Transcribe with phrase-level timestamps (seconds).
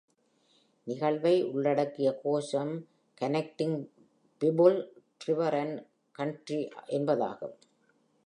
[0.87, 2.71] நிகழ்வை உள்ளடக்கிய கோஷம்
[3.17, 3.77] 'கன்னெக்ட்டிங்
[4.41, 4.79] பிபுல்,
[5.21, 5.77] ரிவர் அண்ட்
[6.15, 7.55] கண்ட்ரி',என்பதாகும்.